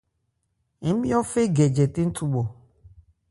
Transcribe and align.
Ńmyɔ́ 0.91 1.21
fê 1.31 1.41
gɛ 1.55 1.65
jɛtɛn 1.75 2.09
thubhɔ. 2.15 2.43